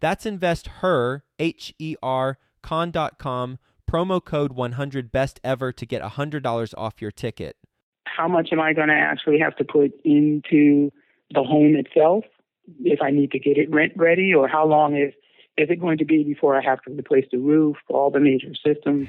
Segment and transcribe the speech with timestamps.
[0.00, 3.58] That's investher, H E R, con.com
[3.90, 7.56] promo code 100 best ever to get $100 off your ticket.
[8.06, 10.90] How much am I going to actually have to put into
[11.32, 12.24] the home itself
[12.84, 15.12] if I need to get it rent ready or how long is
[15.56, 18.54] is it going to be before I have to replace the roof, all the major
[18.64, 19.08] systems?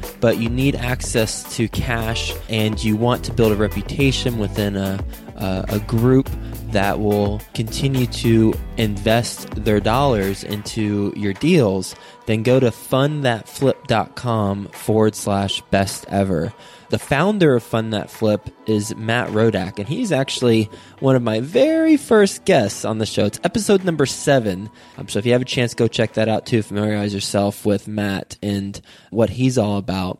[0.21, 5.03] but you need access to cash and you want to build a reputation within a,
[5.41, 6.29] a, a group
[6.71, 11.95] that will continue to invest their dollars into your deals,
[12.27, 16.53] then go to fundthatflip.com forward slash best ever.
[16.89, 20.69] The founder of Fund That Flip is Matt Rodak, and he's actually
[20.99, 23.23] one of my very first guests on the show.
[23.23, 24.69] It's episode number seven.
[24.97, 26.61] Um, so if you have a chance, go check that out too.
[26.61, 30.19] Familiarize yourself with Matt and what he's all about.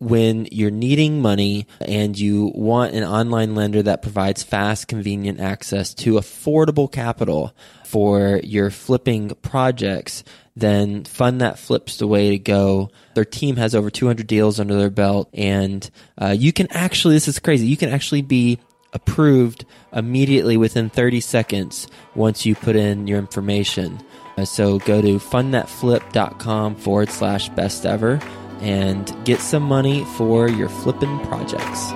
[0.00, 5.92] When you're needing money and you want an online lender that provides fast, convenient access
[5.94, 7.52] to affordable capital
[7.84, 10.22] for your flipping projects,
[10.54, 12.90] then Fund That Flip's the way to go.
[13.14, 15.88] Their team has over 200 deals under their belt, and
[16.20, 18.58] uh, you can actually, this is crazy, you can actually be
[18.92, 23.98] approved immediately within 30 seconds once you put in your information.
[24.36, 28.20] Uh, so go to fundthatflip.com forward slash best ever
[28.60, 31.92] and get some money for your flipping projects.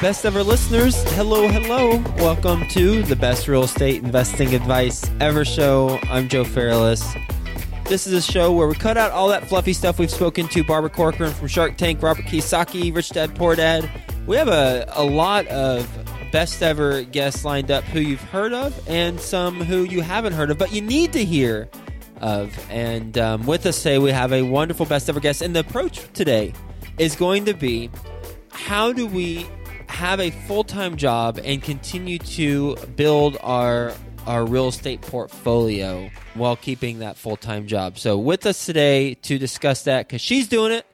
[0.00, 2.02] Best ever listeners, hello, hello.
[2.16, 5.98] Welcome to the best real estate investing advice ever show.
[6.10, 7.14] I'm Joe Fairless.
[7.88, 10.64] This is a show where we cut out all that fluffy stuff we've spoken to
[10.64, 13.88] Barbara Corcoran from Shark Tank, Robert Kiyosaki, Rich Dad Poor Dad.
[14.26, 15.88] We have a, a lot of
[16.32, 20.50] best ever guests lined up who you've heard of and some who you haven't heard
[20.50, 21.68] of, but you need to hear
[22.24, 22.58] of.
[22.70, 25.42] And um, with us today, we have a wonderful best ever guest.
[25.42, 26.54] And the approach today
[26.98, 27.90] is going to be
[28.50, 29.46] how do we
[29.88, 33.92] have a full time job and continue to build our
[34.26, 37.98] our real estate portfolio while keeping that full time job.
[37.98, 40.86] So, with us today to discuss that, because she's doing it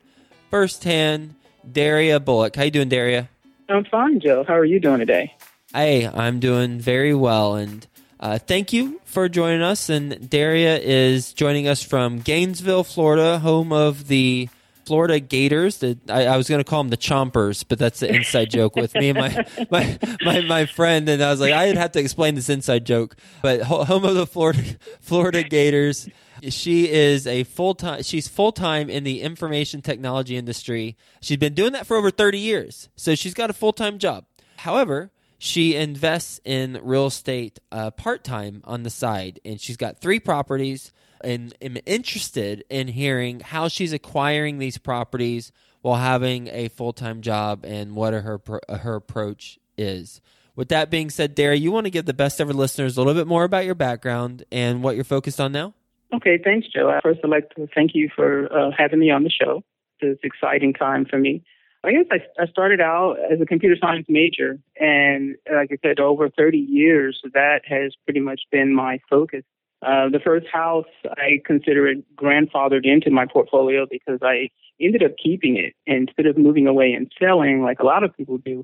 [0.50, 1.36] firsthand,
[1.70, 2.56] Daria Bullock.
[2.56, 3.28] How you doing, Daria?
[3.68, 4.44] I'm fine, Joe.
[4.46, 5.32] How are you doing today?
[5.72, 7.86] Hey, I'm doing very well, and
[8.20, 9.88] uh, thank you for joining us.
[9.88, 14.50] And Daria is joining us from Gainesville, Florida, home of the
[14.84, 15.78] Florida Gators.
[15.78, 18.76] The, I, I was going to call them the Chompers, but that's the inside joke
[18.76, 21.08] with me and my, my, my my friend.
[21.08, 23.16] And I was like, I'd have to explain this inside joke.
[23.40, 24.62] But home of the Florida
[25.00, 26.08] Florida Gators.
[26.48, 28.02] She is a full time.
[28.02, 30.96] She's full time in the information technology industry.
[31.20, 34.24] She's been doing that for over thirty years, so she's got a full time job.
[34.56, 35.10] However,
[35.42, 40.20] she invests in real estate uh, part time on the side, and she's got three
[40.20, 40.92] properties
[41.24, 45.50] and am interested in hearing how she's acquiring these properties
[45.80, 48.38] while having a full time job and what her
[48.68, 50.20] her approach is.
[50.56, 53.14] With that being said, Dara, you want to give the best ever listeners a little
[53.14, 55.72] bit more about your background and what you're focused on now?
[56.12, 57.00] Okay, thanks, Joe.
[57.02, 59.64] First, I'd like to thank you for uh, having me on the show.
[60.00, 61.42] It's an exciting time for me.
[61.82, 65.98] I guess I, I started out as a computer science major, and like I said,
[65.98, 69.44] over 30 years, that has pretty much been my focus.
[69.82, 70.84] Uh, the first house
[71.16, 76.36] I consider it grandfathered into my portfolio because I ended up keeping it instead of
[76.36, 78.62] moving away and selling like a lot of people do.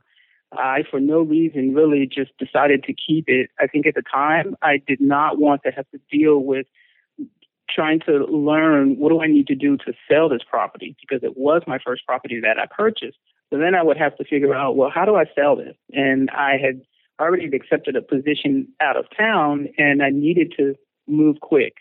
[0.52, 3.50] I, for no reason, really just decided to keep it.
[3.58, 6.66] I think at the time I did not want to have to deal with
[7.76, 11.36] trying to learn what do I need to do to sell this property because it
[11.36, 13.18] was my first property that I purchased.
[13.50, 15.76] So then I would have to figure out, well, how do I sell this?
[15.92, 16.80] And I had
[17.20, 20.74] already accepted a position out of town and I needed to
[21.06, 21.74] move quick.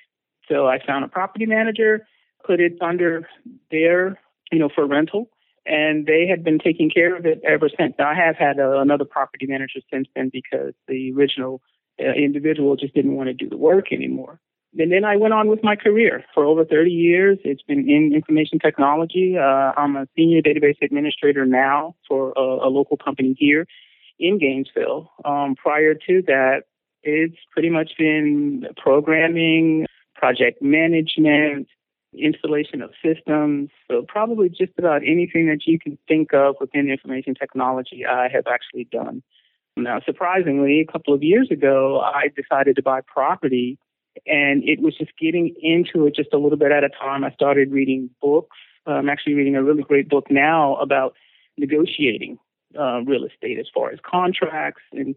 [0.49, 2.05] So I found a property manager,
[2.45, 3.27] put it under
[3.71, 4.19] their,
[4.51, 5.29] you know, for rental,
[5.65, 7.95] and they had been taking care of it ever since.
[7.97, 11.61] Now I have had a, another property manager since then because the original
[11.99, 14.39] uh, individual just didn't want to do the work anymore.
[14.77, 17.37] And then I went on with my career for over 30 years.
[17.43, 19.35] It's been in information technology.
[19.37, 23.67] Uh, I'm a senior database administrator now for a, a local company here
[24.19, 25.11] in Gainesville.
[25.23, 26.63] Um, prior to that,
[27.03, 29.85] it's pretty much been programming,
[30.15, 31.67] project management,
[32.13, 33.69] installation of systems.
[33.89, 38.45] So probably just about anything that you can think of within information technology, I have
[38.47, 39.23] actually done.
[39.77, 43.77] Now, surprisingly, a couple of years ago, I decided to buy property
[44.25, 47.23] and it was just getting into it just a little bit at a time.
[47.23, 48.57] I started reading books.
[48.87, 51.15] I'm actually reading a really great book now about
[51.57, 52.37] negotiating
[52.79, 55.15] uh, real estate as far as contracts and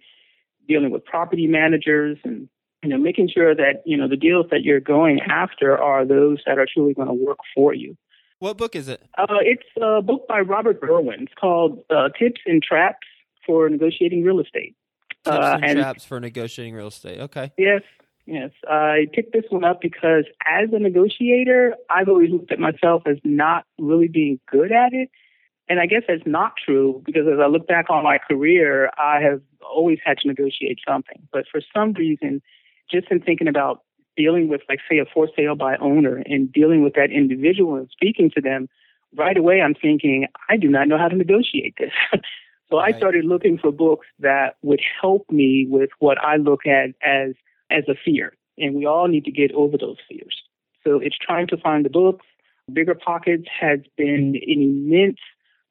[0.66, 2.48] dealing with property managers and
[2.82, 6.38] you know making sure that you know the deals that you're going after are those
[6.46, 7.96] that are truly going to work for you.
[8.38, 9.02] What book is it?
[9.16, 11.22] Uh, it's a book by Robert Irwin.
[11.22, 13.06] It's called uh, Tips and Traps
[13.44, 14.76] for Negotiating Real Estate.
[15.24, 17.18] Tips and, and Traps for Negotiating Real Estate.
[17.18, 17.50] Okay.
[17.58, 17.82] Yes,
[18.28, 23.04] Yes, I picked this one up because as a negotiator, I've always looked at myself
[23.06, 25.08] as not really being good at it.
[25.66, 29.22] And I guess that's not true because as I look back on my career, I
[29.22, 31.26] have always had to negotiate something.
[31.32, 32.42] But for some reason,
[32.90, 33.82] just in thinking about
[34.14, 37.88] dealing with, like, say, a for sale by owner and dealing with that individual and
[37.90, 38.68] speaking to them,
[39.16, 41.92] right away I'm thinking, I do not know how to negotiate this.
[42.70, 42.94] so right.
[42.94, 47.32] I started looking for books that would help me with what I look at as
[47.70, 48.34] as a fear.
[48.56, 50.42] And we all need to get over those fears.
[50.84, 52.24] So it's trying to find the books.
[52.72, 55.18] Bigger Pockets has been an immense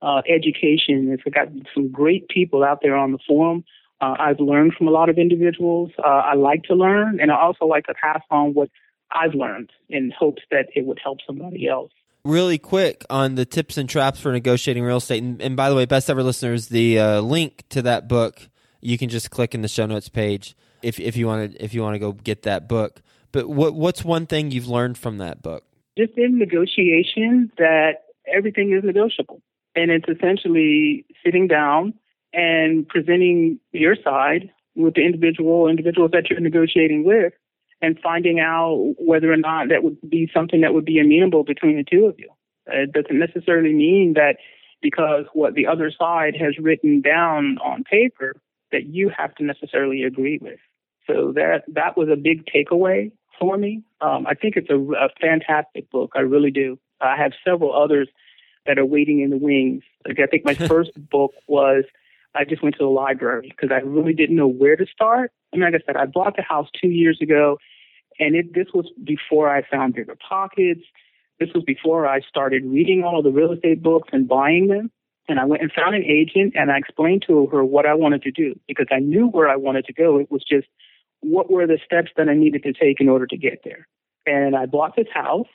[0.02, 1.12] uh, education.
[1.12, 3.64] It's got some great people out there on the forum.
[4.00, 5.92] Uh, I've learned from a lot of individuals.
[5.98, 8.70] Uh, I like to learn, and I also like to pass on what
[9.12, 11.92] I've learned in hopes that it would help somebody else.
[12.24, 15.24] Really quick on the tips and traps for negotiating real estate.
[15.24, 18.50] And, and by the way, best ever listeners, the uh, link to that book
[18.82, 21.74] you can just click in the show notes page if if you want to if
[21.74, 23.02] you want to go get that book.
[23.32, 25.64] But what what's one thing you've learned from that book?
[25.98, 29.42] Just in negotiation, that everything is negotiable
[29.76, 31.94] and it's essentially sitting down
[32.34, 37.34] and presenting your side with the individual individuals that you're negotiating with
[37.82, 41.78] and finding out whether or not that would be something that would be amenable between
[41.78, 42.30] the two of you.
[42.66, 44.38] It doesn't necessarily mean that
[44.82, 48.36] because what the other side has written down on paper
[48.72, 50.60] that you have to necessarily agree with.
[51.06, 53.84] So that that was a big takeaway for me.
[54.02, 56.12] Um, I think it's a, a fantastic book.
[56.16, 56.78] I really do.
[57.00, 58.10] I have several others
[58.66, 59.84] that are waiting in the wings.
[60.06, 61.86] Like I think my first book was
[62.36, 65.32] I just went to the library because I really didn't know where to start.
[65.54, 67.58] I mean, like I said, I bought the house two years ago,
[68.20, 70.82] and it this was before I found bigger pockets.
[71.40, 74.92] This was before I started reading all of the real estate books and buying them.
[75.28, 78.22] And I went and found an agent, and I explained to her what I wanted
[78.24, 80.20] to do because I knew where I wanted to go.
[80.20, 80.68] It was just
[81.22, 83.88] what were the steps that I needed to take in order to get there.
[84.26, 85.48] And I bought this house.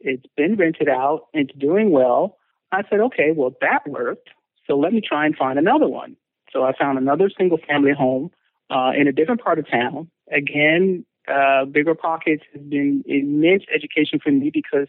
[0.00, 1.26] It's been rented out.
[1.34, 2.38] It's doing well.
[2.72, 4.30] I said, okay, well, that worked.
[4.66, 6.16] So let me try and find another one.
[6.52, 8.30] So I found another single family home
[8.70, 10.10] uh, in a different part of town.
[10.30, 14.88] Again, uh, Bigger Pockets has been immense education for me because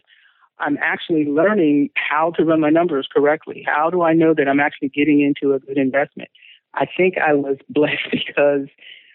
[0.60, 3.64] I'm actually learning how to run my numbers correctly.
[3.66, 6.30] How do I know that I'm actually getting into a good investment?
[6.74, 8.68] I think I was blessed because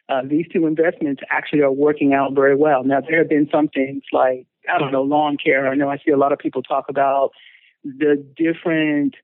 [0.10, 2.84] uh, these two investments actually are working out very well.
[2.84, 5.68] Now, there have been some things like, I don't know, lawn care.
[5.68, 7.32] I know I see a lot of people talk about
[7.84, 9.16] the different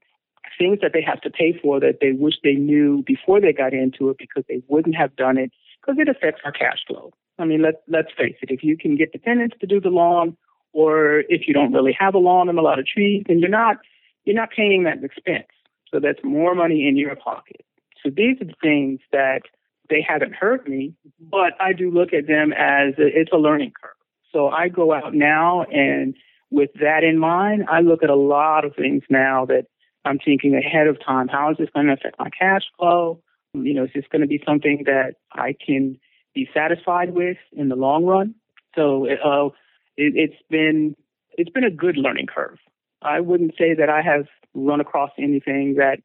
[0.57, 3.73] things that they have to pay for that they wish they knew before they got
[3.73, 7.11] into it because they wouldn't have done it because it affects our cash flow.
[7.39, 9.89] I mean, let, let's face it, if you can get the tenants to do the
[9.89, 10.37] lawn,
[10.73, 13.49] or if you don't really have a lawn and a lot of trees, then you're
[13.49, 13.77] not
[14.25, 15.47] you're not paying that expense.
[15.91, 17.65] So that's more money in your pocket.
[18.03, 19.41] So these are the things that
[19.89, 23.73] they haven't hurt me, but I do look at them as a, it's a learning
[23.81, 23.91] curve.
[24.31, 26.15] So I go out now and
[26.49, 29.65] with that in mind, I look at a lot of things now that
[30.05, 31.27] I'm thinking ahead of time.
[31.27, 33.21] How is this going to affect my cash flow?
[33.53, 35.99] You know, is this going to be something that I can
[36.33, 38.35] be satisfied with in the long run?
[38.75, 39.49] So uh,
[39.97, 40.95] it, it's been
[41.37, 42.59] it's been a good learning curve.
[43.01, 45.99] I wouldn't say that I have run across anything that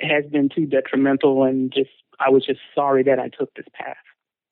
[0.00, 3.96] has been too detrimental and just I was just sorry that I took this path.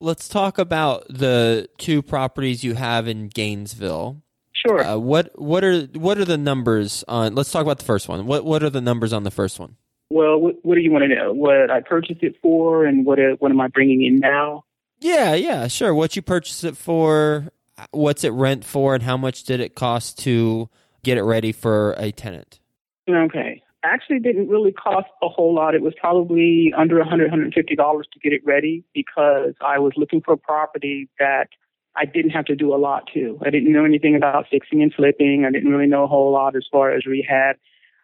[0.01, 4.23] Let's talk about the two properties you have in Gainesville.
[4.53, 4.83] Sure.
[4.83, 7.35] Uh, what what are what are the numbers on?
[7.35, 8.27] Let's talk about the first one.
[8.27, 9.77] What what are the numbers on the first one?
[10.11, 11.33] Well, what, what do you want to know?
[11.33, 14.65] What I purchased it for, and what uh, what am I bringing in now?
[15.01, 15.95] Yeah, yeah, sure.
[15.95, 17.53] What you purchased it for?
[17.91, 18.95] What's it rent for?
[18.95, 20.69] And how much did it cost to
[21.03, 22.61] get it ready for a tenant?
[23.09, 23.63] Okay.
[23.83, 25.75] Actually, didn't really cost a whole lot.
[25.75, 30.35] It was probably under 100 $150 to get it ready because I was looking for
[30.35, 31.49] a property that
[31.97, 33.39] I didn't have to do a lot to.
[33.45, 35.45] I didn't know anything about fixing and flipping.
[35.47, 37.57] I didn't really know a whole lot as far as rehab.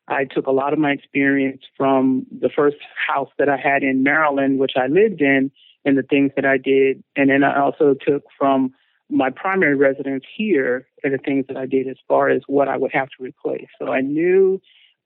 [0.09, 4.03] I took a lot of my experience from the first house that I had in
[4.03, 5.51] Maryland, which I lived in,
[5.85, 7.03] and the things that I did.
[7.17, 8.73] And then I also took from
[9.11, 12.77] my primary residence here and the things that I did as far as what I
[12.77, 13.69] would have to replace.
[13.79, 14.61] So I knew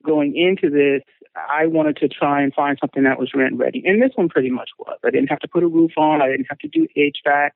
[0.04, 1.02] going into this,
[1.36, 3.82] I wanted to try and find something that was rent ready.
[3.84, 4.98] And this one pretty much was.
[5.04, 7.50] I didn't have to put a roof on, I didn't have to do HVAC.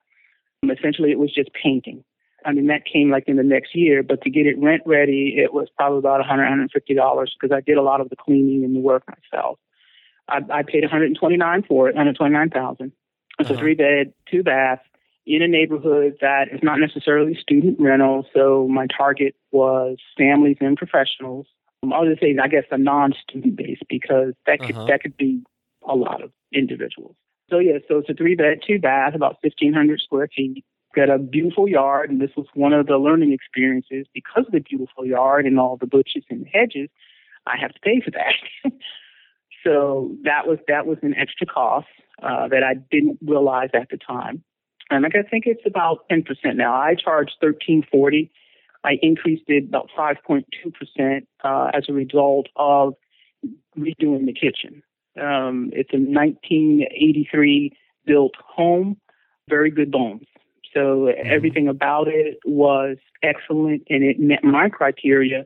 [0.63, 2.03] Essentially, it was just painting.
[2.45, 5.35] I mean, that came like in the next year, but to get it rent ready,
[5.37, 8.75] it was probably about $100, $150 because I did a lot of the cleaning and
[8.75, 9.57] the work myself.
[10.27, 12.91] I, I paid 129 for it, 129,000.
[13.39, 13.57] It's uh-huh.
[13.57, 14.79] a three bed, two bath
[15.25, 18.25] in a neighborhood that is not necessarily student rental.
[18.33, 21.47] So my target was families and professionals.
[21.83, 24.85] Um, I'll just say, I guess, a non-student base because that could uh-huh.
[24.87, 25.43] that could be
[25.87, 27.15] a lot of individuals.
[27.49, 30.65] So yeah, so it's a three bed, two bath, about 1,500 square feet
[30.95, 34.61] got a beautiful yard, and this was one of the learning experiences because of the
[34.61, 36.89] beautiful yard and all the bushes and hedges.
[37.45, 38.71] I have to pay for that.
[39.63, 41.87] so that was that was an extra cost
[42.23, 44.43] uh, that I didn't realize at the time.
[44.89, 46.73] And like I think it's about ten percent now.
[46.73, 48.31] I charge thirteen forty.
[48.83, 52.93] I increased it about five point two percent uh, as a result of
[53.77, 54.83] redoing the kitchen.
[55.19, 57.71] Um, it's a 1983
[58.05, 58.97] built home,
[59.49, 60.25] very good bones.
[60.73, 61.27] So mm-hmm.
[61.27, 65.45] everything about it was excellent and it met my criteria,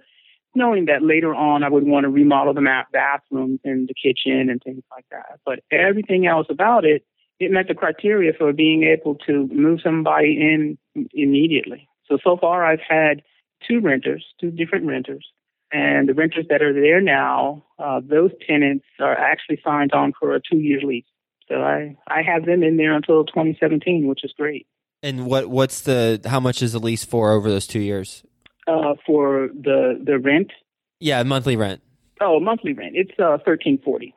[0.56, 4.62] knowing that later on I would want to remodel the bathrooms and the kitchen and
[4.62, 5.40] things like that.
[5.46, 7.06] But everything else about it,
[7.40, 10.78] it met the criteria for being able to move somebody in
[11.14, 11.88] immediately.
[12.08, 13.22] So, so far I've had
[13.68, 15.26] two renters, two different renters.
[15.72, 20.36] And the renters that are there now, uh, those tenants are actually signed on for
[20.36, 21.06] a two year lease.
[21.48, 24.68] So I, I have them in there until 2017, which is great.
[25.02, 28.24] And what what's the how much is the lease for over those two years?
[28.68, 30.52] Uh, for the the rent.
[31.00, 31.82] Yeah, monthly rent.
[32.20, 32.96] Oh, monthly rent.
[32.96, 34.14] It's uh thirteen forty.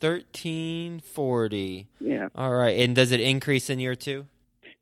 [0.00, 1.88] Thirteen forty.
[2.00, 2.28] Yeah.
[2.34, 2.78] All right.
[2.78, 4.26] And does it increase in year two?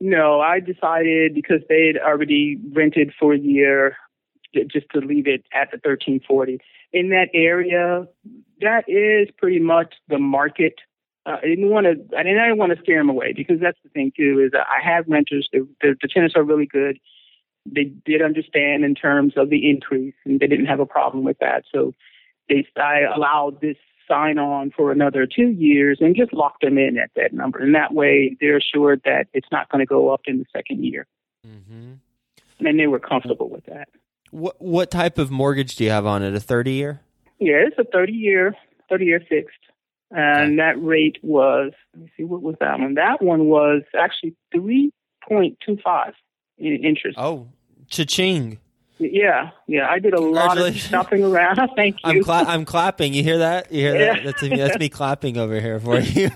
[0.00, 3.96] No, I decided because they had already rented for a year,
[4.66, 6.60] just to leave it at the thirteen forty.
[6.92, 8.06] In that area,
[8.60, 10.74] that is pretty much the market
[11.26, 12.16] uh, I didn't want to.
[12.16, 14.42] I didn't want to scare them away because that's the thing too.
[14.44, 15.48] Is I have renters.
[15.52, 16.98] The, the, the tenants are really good.
[17.66, 21.38] They did understand in terms of the increase, and they didn't have a problem with
[21.38, 21.64] that.
[21.72, 21.94] So
[22.48, 26.98] they I allowed this sign on for another two years and just lock them in
[26.98, 27.58] at that number.
[27.58, 30.84] And that way, they're assured that it's not going to go up in the second
[30.84, 31.06] year.
[31.46, 32.66] Mm-hmm.
[32.66, 33.88] And they were comfortable with that.
[34.30, 36.34] What what type of mortgage do you have on it?
[36.34, 37.00] A thirty year?
[37.38, 38.54] Yeah, it's a thirty year,
[38.88, 39.58] thirty year fixed
[40.14, 42.94] and that rate was let me see what was that one.
[42.94, 44.92] That one was actually three
[45.28, 46.14] point two five
[46.58, 47.18] in interest.
[47.18, 47.48] Oh,
[47.88, 48.58] cha-ching!
[48.98, 49.88] Yeah, yeah.
[49.88, 51.58] I did a lot of shopping around.
[51.76, 52.10] Thank you.
[52.10, 53.12] I'm, cla- I'm clapping.
[53.12, 53.72] You hear that?
[53.72, 54.14] You hear yeah.
[54.14, 54.24] that?
[54.40, 56.30] That's, that's me clapping over here for you.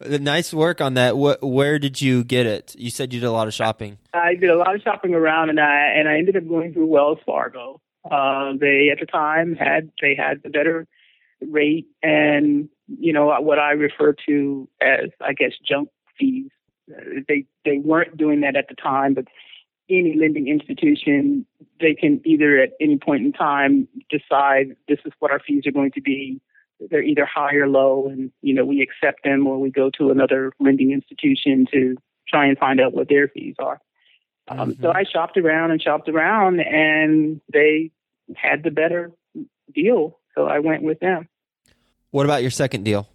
[0.00, 1.16] nice work on that.
[1.16, 2.74] where did you get it?
[2.76, 3.98] You said you did a lot of shopping.
[4.12, 6.86] I did a lot of shopping around, and I and I ended up going through
[6.86, 7.80] Wells Fargo.
[8.04, 10.88] Uh, they at the time had they had the better
[11.40, 15.88] rate and you know what I refer to as I guess junk
[16.18, 16.50] fees.
[16.88, 19.26] They they weren't doing that at the time, but
[19.98, 21.46] any lending institution
[21.82, 25.72] they can either at any point in time decide this is what our fees are
[25.72, 26.40] going to be.
[26.90, 30.10] They're either high or low, and you know we accept them, or we go to
[30.10, 31.96] another lending institution to
[32.26, 33.80] try and find out what their fees are.
[34.48, 34.82] Um, mm-hmm.
[34.82, 37.90] So I shopped around and shopped around, and they
[38.34, 39.12] had the better
[39.72, 41.28] deal, so I went with them.
[42.10, 43.08] What about your second deal?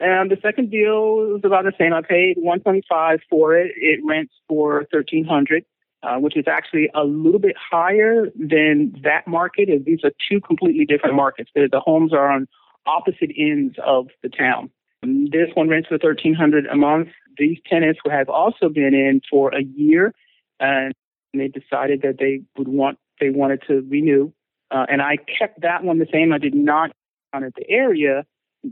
[0.00, 1.92] Um, the second deal was about the same.
[1.92, 3.72] I paid one twenty five for it.
[3.76, 5.64] It rents for thirteen hundred,
[6.02, 9.68] uh, which is actually a little bit higher than that market.
[9.84, 11.50] These are two completely different markets.
[11.54, 12.46] The, the homes are on
[12.86, 14.70] opposite ends of the town.
[15.02, 17.08] This one rents for thirteen hundred a month.
[17.36, 20.12] These tenants have also been in for a year,
[20.58, 20.92] and
[21.34, 24.32] they decided that they would want they wanted to renew.
[24.70, 26.32] Uh, and I kept that one the same.
[26.32, 26.90] I did not
[27.32, 28.24] down at the area,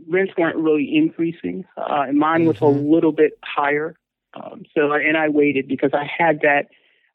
[0.09, 1.65] rents weren't really increasing.
[1.77, 2.79] Uh, and mine was mm-hmm.
[2.79, 3.97] a little bit higher.
[4.35, 6.67] Um, so, and I waited because I had that,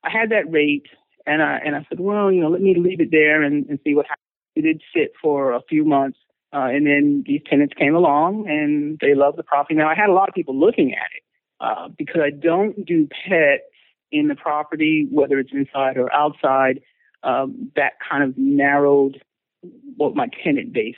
[0.03, 0.87] I had that rate
[1.25, 3.79] And I and I said, well, you know, let me leave it there and, and
[3.83, 4.25] see what happens.
[4.55, 6.17] It did sit for a few months,
[6.53, 9.75] uh, and then these tenants came along and they loved the property.
[9.75, 11.23] Now I had a lot of people looking at it
[11.59, 13.61] uh, because I don't do pet
[14.11, 16.81] in the property, whether it's inside or outside.
[17.23, 19.21] Um, that kind of narrowed
[19.95, 20.95] what my tenant base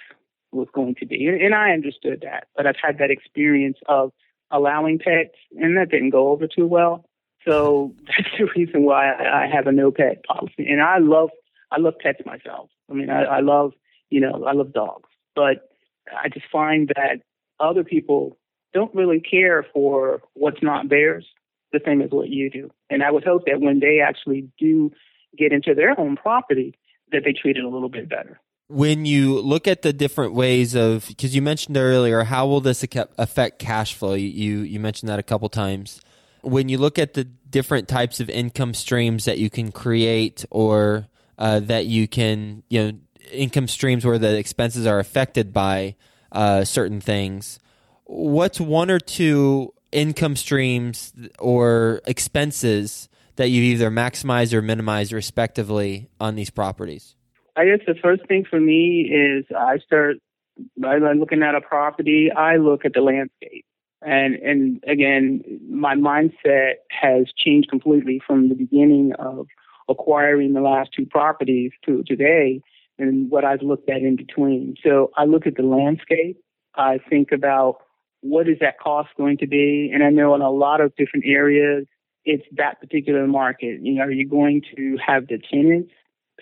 [0.54, 2.48] was going to be, and, and I understood that.
[2.56, 4.12] But I've had that experience of
[4.52, 7.06] allowing pets, and that didn't go over too well.
[7.46, 10.68] So that's the reason why I, I have a no pet policy.
[10.68, 11.30] And I love
[11.72, 12.70] I love pets myself.
[12.90, 13.74] I mean, I, I love
[14.10, 15.70] you know I love dogs, but
[16.12, 17.22] I just find that
[17.60, 18.38] other people
[18.74, 21.26] don't really care for what's not theirs
[21.72, 22.70] the same as what you do.
[22.90, 24.92] And I would hope that when they actually do
[25.38, 26.78] get into their own property,
[27.12, 30.74] that they treat it a little bit better when you look at the different ways
[30.74, 32.84] of because you mentioned earlier how will this
[33.18, 36.00] affect cash flow you you mentioned that a couple times
[36.44, 41.08] when you look at the different types of income streams that you can create or
[41.38, 42.92] uh, that you can you know
[43.32, 45.96] income streams where the expenses are affected by
[46.32, 47.60] uh, certain things
[48.06, 56.10] what's one or two income streams or expenses that you either maximize or minimize respectively
[56.20, 57.16] on these properties
[57.56, 60.18] I guess the first thing for me is I start
[60.78, 62.32] by looking at a property.
[62.36, 63.66] I look at the landscape,
[64.06, 69.48] and and again, my mindset has changed completely from the beginning of
[69.90, 72.62] acquiring the last two properties to today,
[72.98, 74.76] and what I've looked at in between.
[74.84, 76.38] So I look at the landscape.
[76.76, 77.80] I think about
[78.22, 81.26] what is that cost going to be, and I know in a lot of different
[81.28, 81.86] areas,
[82.26, 83.80] it's that particular market.
[83.82, 85.92] You know, are you going to have the tenants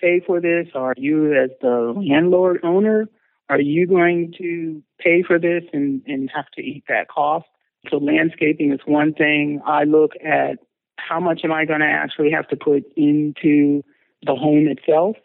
[0.00, 0.68] pay for this?
[0.74, 3.08] Are you, as the landlord owner,
[3.48, 7.46] are you going to pay for this and, and have to eat that cost?
[7.90, 9.60] So landscaping is one thing.
[9.66, 10.58] I look at
[10.98, 13.82] how much am I going to actually have to put into
[14.24, 15.16] the home itself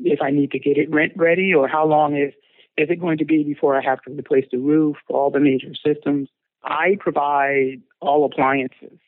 [0.00, 2.32] if I need to get it rent ready, or how long is
[2.76, 5.72] is it going to be before I have to replace the roof, all the major
[5.84, 6.28] systems?
[6.62, 8.98] I provide all appliances,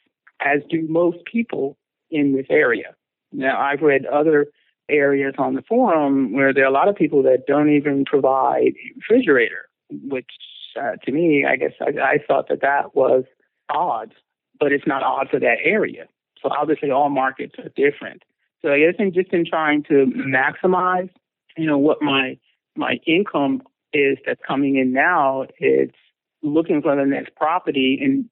[0.41, 1.77] as do most people
[2.11, 2.95] in this area.
[3.33, 4.49] Now, I've read other
[4.88, 8.73] areas on the forum where there are a lot of people that don't even provide
[8.97, 10.29] refrigerator, which
[10.77, 13.25] uh, to me, I guess I, I thought that that was
[13.69, 14.15] odd,
[14.59, 16.07] but it's not odd for that area.
[16.43, 18.23] So obviously, all markets are different.
[18.63, 21.11] So I guess in just in trying to maximize,
[21.57, 22.39] you know, what my
[22.77, 25.97] my income is that's coming in now, it's
[26.43, 28.29] looking for the next property and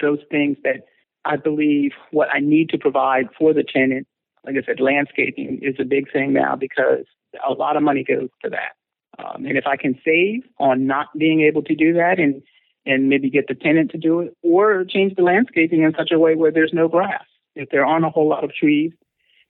[0.00, 0.86] those things that
[1.24, 4.06] I believe what I need to provide for the tenant
[4.46, 7.04] like I said, landscaping is a big thing now because
[7.46, 8.76] a lot of money goes to that.
[9.18, 12.42] Um, and if I can save on not being able to do that and
[12.84, 16.18] and maybe get the tenant to do it or change the landscaping in such a
[16.18, 17.24] way where there's no grass.
[17.56, 18.92] If there aren't a whole lot of trees,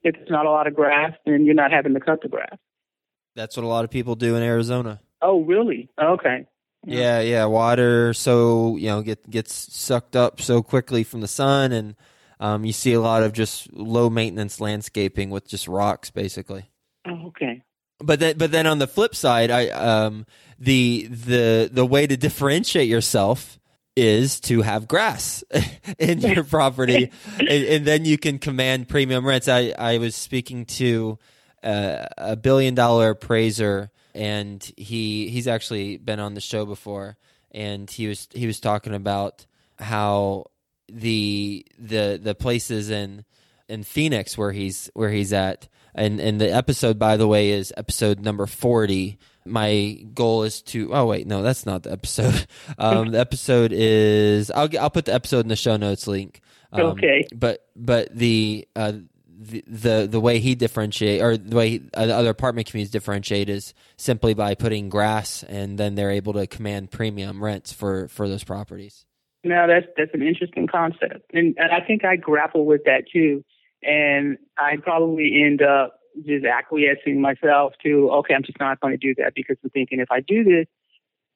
[0.03, 2.57] if there's not a lot of grass, then you're not having to cut the grass.
[3.35, 5.01] That's what a lot of people do in Arizona.
[5.21, 5.91] Oh, really?
[6.03, 6.47] Okay.
[6.87, 7.45] Yeah, yeah.
[7.47, 11.97] Water so you know get gets sucked up so quickly from the sun and
[12.39, 16.71] um, you see a lot of just low maintenance landscaping with just rocks, basically.
[17.07, 17.63] Oh, okay.
[17.99, 20.27] But then, but then on the flip side, I um,
[20.59, 23.59] the the the way to differentiate yourself
[23.97, 25.43] is to have grass
[25.99, 29.49] in your property, and, and, then you can command premium rents.
[29.49, 31.19] I I was speaking to
[31.63, 37.17] uh, a billion dollar appraiser, and he he's actually been on the show before,
[37.51, 39.47] and he was he was talking about
[39.79, 40.47] how
[40.89, 43.25] the the the places in
[43.69, 45.69] in Phoenix where he's where he's at.
[45.97, 49.19] And and the episode by the way is episode number 40.
[49.45, 52.47] My goal is to Oh wait, no, that's not the episode.
[52.79, 56.41] Um the episode is I'll I'll put the episode in the show notes link.
[56.73, 57.27] Um, okay.
[57.35, 58.93] But but the uh
[59.39, 62.91] the, the the way he differentiate or the way he, uh, the other apartment communities
[62.91, 68.09] differentiate is simply by putting grass and then they're able to command premium rents for
[68.09, 69.07] for those properties.
[69.45, 73.45] No, that's that's an interesting concept, and, and I think I grapple with that too.
[73.83, 78.97] And I probably end up just acquiescing myself to, okay, I'm just not going to
[78.99, 80.67] do that because I'm thinking if I do this,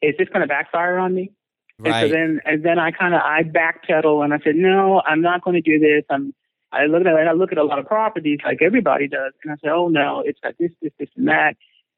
[0.03, 1.33] is this going to backfire on me?
[1.79, 1.93] Right.
[1.93, 5.23] And so then, and then I kind of I backpedal and I said, no, I'm
[5.23, 6.05] not going to do this.
[6.11, 6.35] I'm
[6.73, 9.57] I look at I look at a lot of properties like everybody does, and I
[9.57, 11.57] say, oh no, it's got this, this, this, and that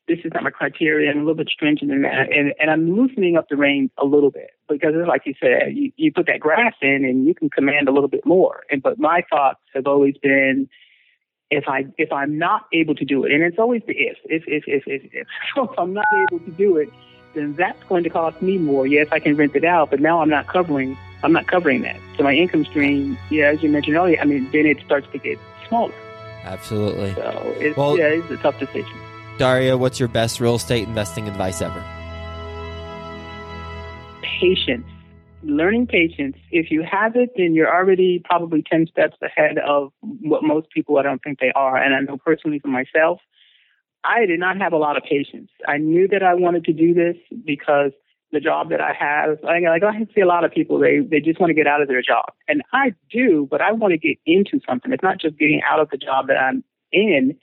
[0.08, 1.10] this is not my criteria.
[1.10, 2.32] I'm a little bit stringent in that.
[2.32, 5.74] And, and I'm loosening up the reins a little bit because, it's like you said,
[5.74, 8.62] you, you put that grass in and you can command a little bit more.
[8.70, 10.68] And but my thoughts have always been,
[11.50, 14.44] if I if I'm not able to do it, and it's always the if if
[14.46, 15.26] if if if, if.
[15.54, 16.90] So if I'm not able to do it,
[17.34, 18.86] then that's going to cost me more.
[18.86, 21.96] Yes, I can rent it out, but now I'm not covering I'm not covering that.
[22.16, 25.18] So my income stream, yeah, as you mentioned earlier, I mean, then it starts to
[25.18, 25.94] get smaller.
[26.44, 27.14] Absolutely.
[27.14, 28.92] So it's, well, yeah, it's a tough decision.
[29.38, 31.82] Daria, what's your best real estate investing advice ever?
[34.42, 34.86] Patience.
[35.44, 36.36] Learning patience.
[36.50, 40.98] If you have it, then you're already probably 10 steps ahead of what most people
[40.98, 41.76] I don't think they are.
[41.76, 43.20] And I know personally for myself,
[44.02, 45.48] I did not have a lot of patience.
[45.68, 47.92] I knew that I wanted to do this because
[48.32, 51.20] the job that I have, like, like I see a lot of people, they, they
[51.20, 52.32] just want to get out of their job.
[52.48, 54.92] And I do, but I want to get into something.
[54.92, 57.36] It's not just getting out of the job that I'm in.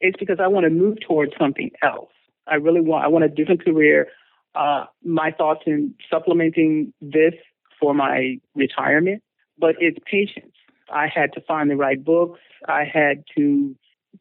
[0.00, 2.10] It's because I want to move towards something else.
[2.46, 4.08] I really want, I want a different career.
[4.54, 7.34] Uh, my thoughts in supplementing this
[7.80, 9.22] for my retirement,
[9.58, 10.54] but it's patience.
[10.92, 12.40] I had to find the right books.
[12.68, 13.74] I had to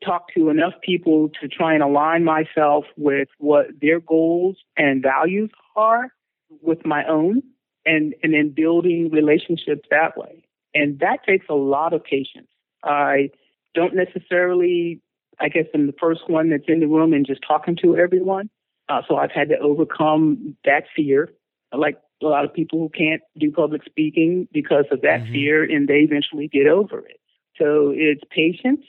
[0.03, 5.51] talk to enough people to try and align myself with what their goals and values
[5.75, 6.13] are
[6.61, 7.43] with my own
[7.85, 10.43] and, and then building relationships that way.
[10.73, 12.47] And that takes a lot of patience.
[12.83, 13.29] I
[13.73, 15.01] don't necessarily,
[15.39, 18.49] I guess, I'm the first one that's in the room and just talking to everyone.
[18.91, 21.29] Uh, so I've had to overcome that fear.
[21.73, 25.31] Like a lot of people who can't do public speaking because of that mm-hmm.
[25.31, 27.19] fear, and they eventually get over it.
[27.57, 28.85] So it's patience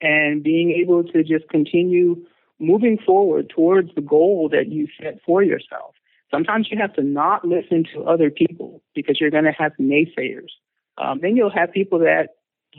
[0.00, 2.24] and being able to just continue
[2.58, 5.94] moving forward towards the goal that you set for yourself.
[6.30, 10.48] Sometimes you have to not listen to other people because you're going to have naysayers.
[10.96, 12.28] Um, then you'll have people that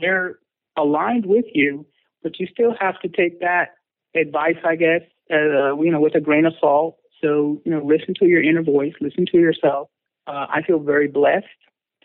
[0.00, 0.40] they're
[0.76, 1.86] aligned with you,
[2.22, 3.74] but you still have to take that
[4.16, 6.98] advice, I guess, uh, you know, with a grain of salt.
[7.22, 9.88] So, you know, listen to your inner voice, listen to yourself.
[10.26, 11.46] Uh, I feel very blessed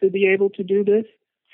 [0.01, 1.05] to be able to do this.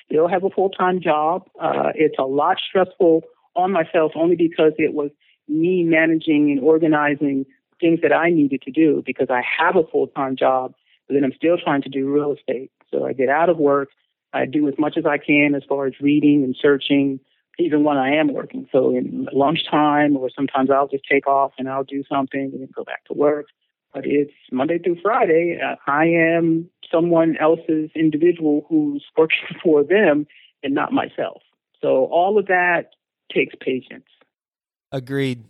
[0.05, 1.43] Still have a full time job.
[1.59, 3.23] Uh, it's a lot stressful
[3.55, 5.09] on myself only because it was
[5.47, 7.45] me managing and organizing
[7.79, 10.73] things that I needed to do because I have a full time job,
[11.07, 12.71] but then I'm still trying to do real estate.
[12.91, 13.89] So I get out of work,
[14.33, 17.19] I do as much as I can as far as reading and searching,
[17.59, 18.67] even when I am working.
[18.71, 22.83] So in lunchtime, or sometimes I'll just take off and I'll do something and go
[22.83, 23.47] back to work.
[23.93, 25.57] But it's Monday through Friday.
[25.63, 30.27] Uh, I am someone else's individual who's working for them
[30.63, 31.41] and not myself.
[31.81, 32.91] So all of that
[33.33, 34.05] takes patience.
[34.91, 35.43] Agreed.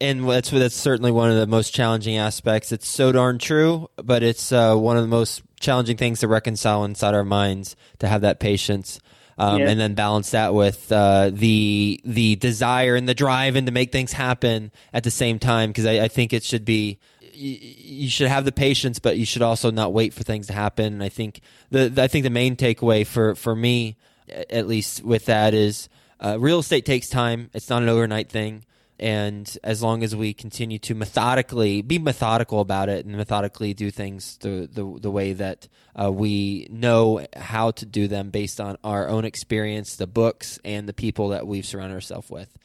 [0.00, 2.72] And that's that's certainly one of the most challenging aspects.
[2.72, 6.84] It's so darn true, but it's uh, one of the most challenging things to reconcile
[6.84, 8.98] inside our minds to have that patience,
[9.40, 13.72] um, and then balance that with uh, the the desire and the drive and to
[13.72, 15.70] make things happen at the same time.
[15.70, 16.98] Because I, I think it should be
[17.32, 20.92] you should have the patience, but you should also not wait for things to happen.
[20.92, 23.96] And I think the I think the main takeaway for for me,
[24.28, 25.88] at least with that, is
[26.20, 27.48] uh, real estate takes time.
[27.54, 28.64] It's not an overnight thing.
[29.00, 33.90] And as long as we continue to methodically be methodical about it and methodically do
[33.90, 35.68] things the the, the way that
[36.00, 40.86] uh, we know how to do them based on our own experience, the books, and
[40.86, 42.56] the people that we've surrounded ourselves with.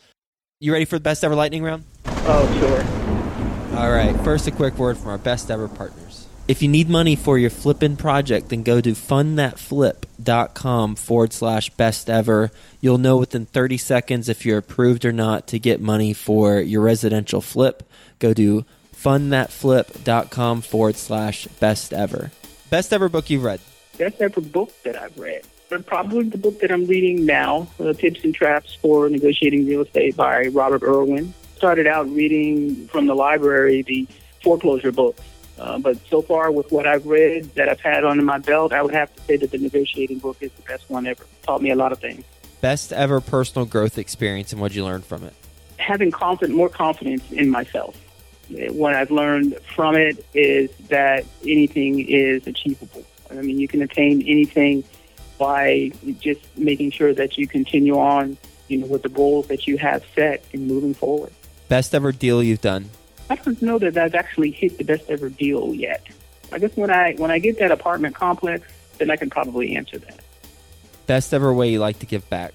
[0.59, 1.85] You ready for the best ever lightning round?
[2.05, 3.79] Oh, sure.
[3.79, 4.15] All right.
[4.23, 6.04] First, a quick word from our best ever partners.
[6.47, 12.07] If you need money for your flipping project, then go to fundthatflip.com forward slash best
[12.07, 12.51] ever.
[12.79, 16.83] You'll know within 30 seconds if you're approved or not to get money for your
[16.83, 17.81] residential flip.
[18.19, 18.63] Go to
[18.95, 22.29] fundthatflip.com forward slash best ever.
[22.69, 23.59] Best ever book you've read?
[23.97, 25.41] Best ever book that I've read.
[25.67, 29.81] But probably the book that I'm reading now, uh, Tips and Traps for Negotiating Real
[29.81, 31.33] Estate by Robert Irwin.
[31.57, 34.05] Started out reading from the library the
[34.43, 35.23] foreclosure books
[35.57, 38.81] uh, but so far, with what I've read that I've had under my belt, I
[38.81, 41.25] would have to say that the negotiating book is the best one ever.
[41.43, 42.25] Taught me a lot of things.
[42.61, 45.33] Best ever personal growth experience, and what you learn from it?
[45.77, 47.95] Having confident, more confidence in myself.
[48.49, 53.03] What I've learned from it is that anything is achievable.
[53.29, 54.83] I mean, you can attain anything
[55.37, 58.37] by just making sure that you continue on,
[58.67, 61.33] you know, with the goals that you have set and moving forward.
[61.67, 62.89] Best ever deal you've done?
[63.29, 66.05] I don't know that I've actually hit the best ever deal yet.
[66.51, 69.97] I guess when I when I get that apartment complex, then I can probably answer
[69.97, 70.19] that.
[71.07, 72.53] Best ever way you like to give back?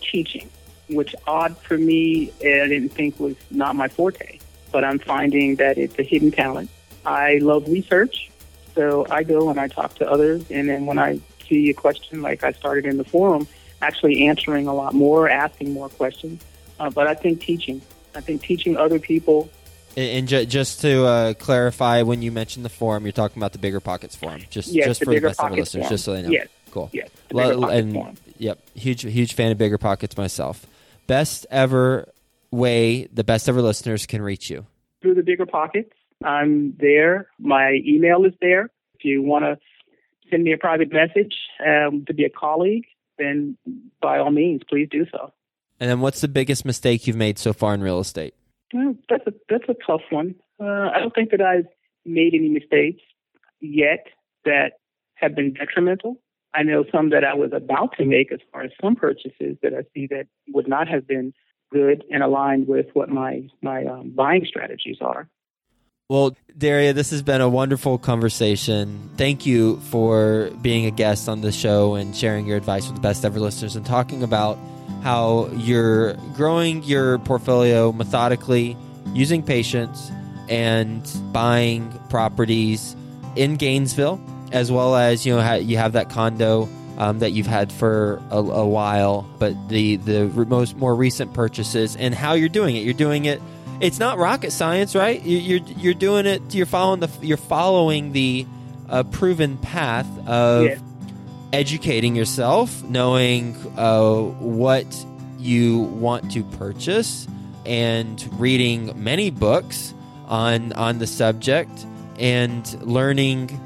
[0.00, 0.48] Teaching,
[0.88, 4.38] which odd for me, I didn't think was not my forte,
[4.70, 6.70] but I'm finding that it's a hidden talent.
[7.04, 8.30] I love research,
[8.74, 12.22] so I go and I talk to others, and then when I see a question
[12.22, 13.46] like I started in the forum,
[13.80, 16.42] actually answering a lot more, asking more questions.
[16.78, 17.82] Uh, but I think teaching,
[18.14, 19.50] I think teaching other people
[19.96, 23.58] and ju- just to uh, clarify, when you mentioned the forum, you're talking about the
[23.58, 25.90] Bigger Pockets forum, just yes, just the for the best of the listeners, forum.
[25.92, 26.30] just so they know.
[26.30, 26.48] Yes.
[26.70, 26.90] Cool.
[26.92, 27.10] Yes.
[27.28, 28.16] Bigger and, forum.
[28.38, 28.58] Yep.
[28.74, 30.66] Huge huge fan of Bigger Pockets myself.
[31.06, 32.08] Best ever
[32.50, 34.66] way the best ever listeners can reach you
[35.02, 35.92] through the Bigger Pockets.
[36.24, 37.28] I'm there.
[37.38, 38.70] My email is there.
[38.94, 39.58] If you want to
[40.30, 41.34] send me a private message
[41.66, 42.86] um, to be a colleague,
[43.18, 43.56] then
[44.00, 45.32] by all means, please do so.
[45.80, 48.34] And then what's the biggest mistake you've made so far in real estate?
[48.72, 50.34] Well, that's a that's a tough one.
[50.60, 51.66] Uh, I don't think that I've
[52.04, 53.02] made any mistakes
[53.60, 54.06] yet
[54.44, 54.72] that
[55.14, 56.16] have been detrimental.
[56.54, 59.72] I know some that I was about to make as far as some purchases that
[59.72, 61.32] I see that would not have been
[61.72, 65.28] good and aligned with what my my um, buying strategies are.
[66.08, 69.08] Well, Daria, this has been a wonderful conversation.
[69.16, 73.00] Thank you for being a guest on the show and sharing your advice with the
[73.00, 74.58] best ever listeners and talking about
[75.02, 78.76] how you're growing your portfolio methodically,
[79.12, 80.10] using patience,
[80.48, 82.96] and buying properties
[83.36, 84.20] in Gainesville,
[84.52, 88.36] as well as you know you have that condo um, that you've had for a,
[88.36, 92.80] a, while, but the the most more recent purchases and how you're doing it.
[92.80, 93.40] You're doing it.
[93.80, 95.20] It's not rocket science, right?
[95.24, 96.54] You're you're doing it.
[96.54, 98.46] You're following the you're following the
[98.88, 100.78] uh, proven path of yeah.
[101.52, 104.86] Educating yourself, knowing uh, what
[105.38, 107.26] you want to purchase,
[107.66, 109.94] and reading many books
[110.26, 111.86] on on the subject
[112.18, 113.60] and learning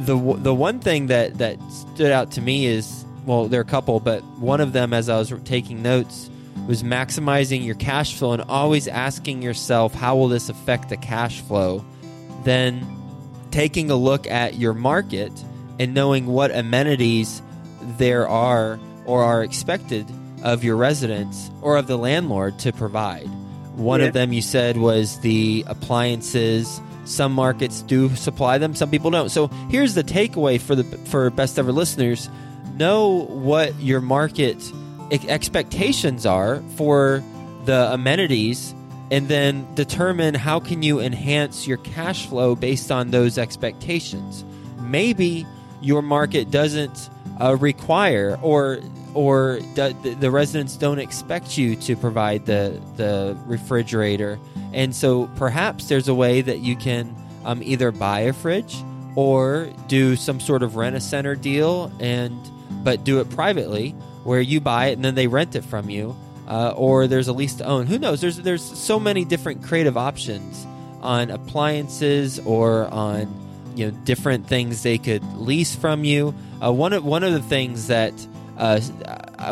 [0.00, 3.66] the the one thing that that stood out to me is well, there are a
[3.66, 6.28] couple, but one of them, as I was taking notes,
[6.66, 11.40] was maximizing your cash flow and always asking yourself, how will this affect the cash
[11.40, 11.84] flow?
[12.42, 12.86] Then
[13.50, 15.32] taking a look at your market
[15.78, 17.42] and knowing what amenities
[17.98, 20.06] there are or are expected
[20.42, 23.28] of your residents or of the landlord to provide.
[23.76, 24.06] One yeah.
[24.06, 29.28] of them you said was the appliances some markets do supply them, some people don't.
[29.28, 32.30] So here's the takeaway for the for best ever listeners:
[32.76, 34.56] know what your market
[35.10, 37.22] expectations are for
[37.66, 38.74] the amenities
[39.10, 44.44] and then determine how can you enhance your cash flow based on those expectations
[44.80, 45.46] maybe
[45.84, 48.80] your market doesn't uh, require or
[49.12, 54.38] or the, residents don't expect you to provide the the refrigerator.
[54.72, 58.76] And so perhaps there's a way that you can um, either buy a fridge
[59.14, 62.36] or do some sort of rent a center deal and
[62.82, 63.90] but do it privately
[64.24, 66.16] where you buy it and then they rent it from you
[66.48, 67.86] uh, or there's a lease to own.
[67.86, 68.20] Who knows?
[68.20, 70.66] There's there's so many different creative options
[71.02, 73.43] on appliances or on
[73.74, 76.34] you know different things they could lease from you.
[76.62, 78.12] Uh, one of one of the things that
[78.56, 78.80] uh,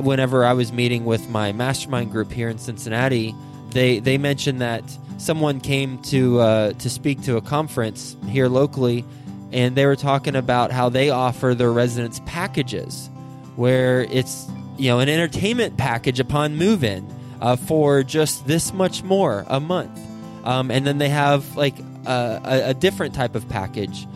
[0.03, 3.35] whenever I was meeting with my mastermind group here in Cincinnati,
[3.71, 4.85] they they mentioned that
[5.19, 9.05] someone came to uh, to speak to a conference here locally,
[9.53, 13.09] and they were talking about how they offer their residents packages,
[13.57, 17.07] where it's you know an entertainment package upon move in
[17.41, 19.99] uh, for just this much more a month,
[20.45, 24.07] um, and then they have like a, a different type of package,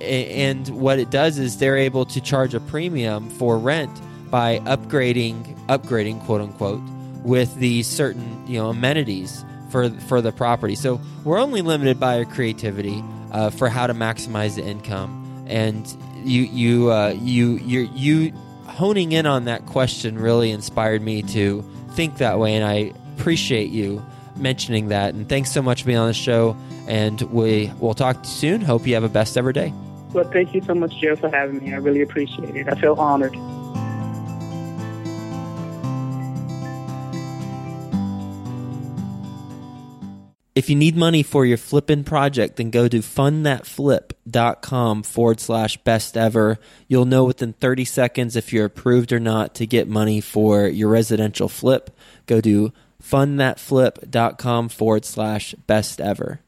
[0.00, 3.90] and what it does is they're able to charge a premium for rent
[4.30, 6.80] by upgrading upgrading quote unquote
[7.22, 10.74] with these certain you know amenities for for the property.
[10.74, 15.44] So we're only limited by our creativity uh, for how to maximize the income.
[15.48, 15.86] And
[16.24, 18.32] you you uh, you you you
[18.66, 23.70] honing in on that question really inspired me to think that way, and I appreciate
[23.70, 24.04] you
[24.36, 25.14] mentioning that.
[25.14, 26.56] And thanks so much for being on the show.
[26.86, 28.60] And we will talk to you soon.
[28.60, 29.72] Hope you have a best ever day.
[30.12, 31.74] Well, thank you so much, Joe, for having me.
[31.74, 32.68] I really appreciate it.
[32.68, 33.36] I feel honored.
[40.56, 46.16] If you need money for your flipping project, then go to fundthatflip.com forward slash best
[46.16, 46.58] ever.
[46.88, 50.88] You'll know within 30 seconds if you're approved or not to get money for your
[50.88, 51.94] residential flip.
[52.24, 52.72] Go to
[53.02, 56.40] fundthatflip.com forward slash best ever.